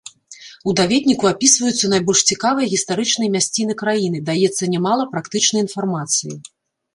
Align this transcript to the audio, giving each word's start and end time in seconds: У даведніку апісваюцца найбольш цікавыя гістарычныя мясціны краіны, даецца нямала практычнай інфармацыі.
У 0.69 0.73
даведніку 0.77 1.25
апісваюцца 1.31 1.85
найбольш 1.93 2.21
цікавыя 2.35 2.69
гістарычныя 2.73 3.29
мясціны 3.35 3.73
краіны, 3.83 4.23
даецца 4.31 4.71
нямала 4.73 5.03
практычнай 5.13 5.61
інфармацыі. 5.67 6.33